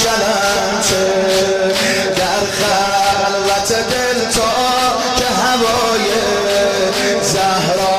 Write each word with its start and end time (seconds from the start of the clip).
شلمته 0.00 1.04
در 2.16 2.42
خلوت 2.58 3.72
دل 3.72 4.30
تا 4.30 4.52
که 5.16 5.24
هوای 5.24 6.06
زهرا 7.22 7.91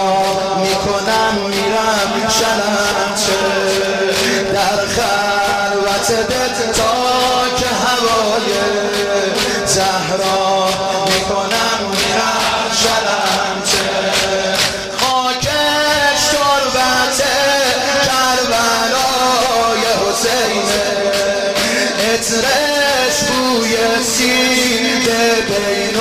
خورشید 24.04 25.06
بین 25.48 25.96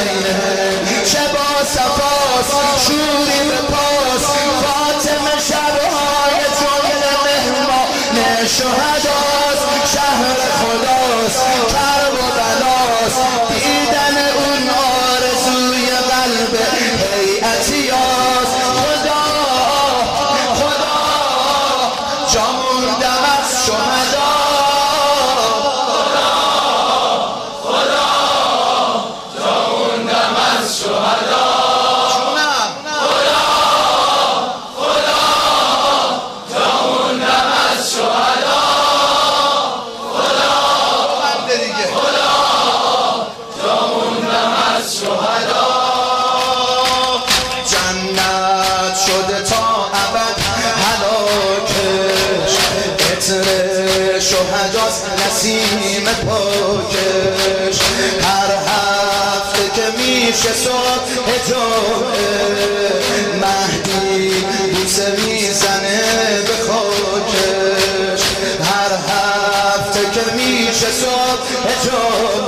الحرمین. 0.00 1.04
شبا 1.04 1.64
صفاس 1.64 2.50
شوری 2.86 3.48
به 3.48 3.60
پاس. 3.70 4.24
فاطمه 4.62 5.38
شبهای 5.48 6.40
تو 6.58 6.72
مهمان 7.24 8.46
شوهر 8.46 8.97
جنت 47.66 48.96
شده 49.06 49.42
تا 49.42 49.86
ابد. 49.86 50.36
هلاکش 50.84 52.52
عطر 53.12 54.20
شهداست 54.20 55.04
نسیم 55.26 56.04
پاکش. 56.26 57.78
هر 58.22 58.50
هفته 58.66 59.64
که 59.74 59.86
میشه 59.98 60.52
صبح 60.52 61.30
جمعه 61.48 62.38
مهدی 63.40 64.30
بوسه 64.30 65.08
می‌زنه 65.10 66.00
به 66.46 66.56
خاکش. 66.66 68.22
هر 68.62 68.92
هفته 69.08 70.02
که 70.12 70.24
میشه 70.36 70.90
صبح 70.92 71.46
جمعه 71.84 72.47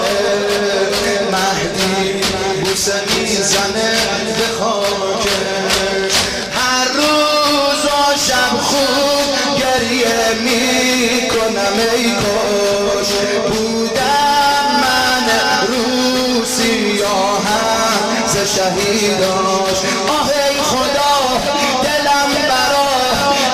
می‌کنم 11.77 13.01
ای 13.20 13.39
بودم 13.39 14.67
من 14.83 15.27
روسی 15.69 17.03
هم 17.03 18.27
ز 18.27 18.36
شهیداش 18.36 19.79
آه 20.09 20.30
ای 20.51 20.63
خدا 20.63 21.14
دلم 21.83 22.30
برا 22.48 22.89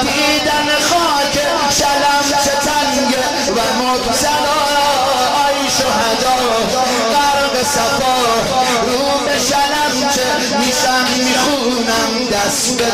دیدن 0.03 0.69
خاک 0.81 1.34
شلم 1.71 2.41
چه 2.44 2.50
تنگه 2.50 3.25
و 3.56 3.82
مبتلا. 3.82 4.60
ای 5.49 5.71
شهدا 5.71 6.37
غرق 7.12 7.62
صفا 7.62 8.16
رو 8.87 9.25
به 9.26 9.38
شلم 9.38 10.09
چه 10.09 10.56
میشم 10.59 11.06
می‌خونم 11.25 12.28
دست 12.32 12.76
به 12.76 12.84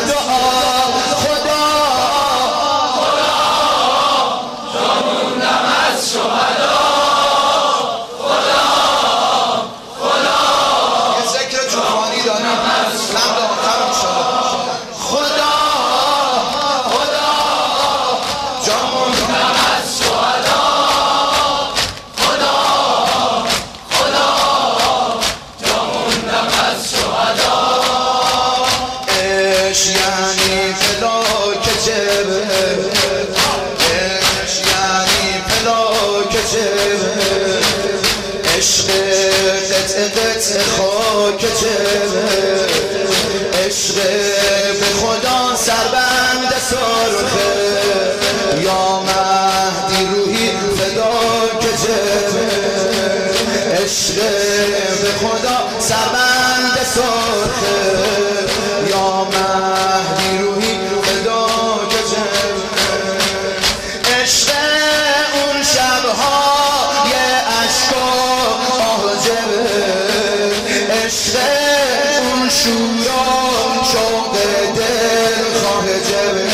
خاک 41.23 41.41
جبه 41.41 42.67
عشق 43.65 43.95
به 44.79 44.85
خدا 45.01 45.55
سربند 45.55 46.53
سرخه 46.69 47.51
یا 48.63 48.99
مهدی 48.99 50.05
روحی 50.05 50.51
فداک 50.77 51.61
جبه 51.83 52.45
عشق 53.83 54.15
به 55.01 55.27
خدا 55.27 55.79
سربند 55.79 56.77
سرخه 56.95 57.32
شوق 73.93 74.33
دل 74.75 75.59
خواه 75.61 75.85
جبه 75.99 76.47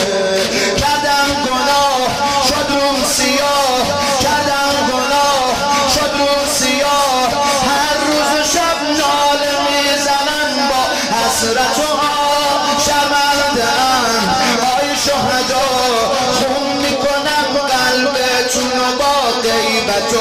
کردم 0.77 1.27
گناه 1.45 2.09
شد 2.47 2.69
روم 2.69 3.03
سیاه. 3.03 3.81
کردم 4.21 4.73
گناه 4.91 5.55
شد 5.93 6.11
روم 6.19 6.45
سیاه. 6.59 7.29
هر 7.69 7.97
روز 8.07 8.39
و 8.39 8.43
شب 8.53 8.79
ناله 8.83 9.53
می‌زنم 9.65 10.69
با 10.69 10.83
حسرت 11.17 11.79
و 11.79 11.91
آه 11.91 12.77
شرمندم 12.85 14.35
آی 14.77 14.95
شهدا 15.05 15.67
خون 16.33 16.77
می‌کنم 16.77 17.67
قلبتون 17.67 18.71
و 18.79 18.97
با 18.99 19.41
غیبت 19.41 20.13
و 20.13 20.17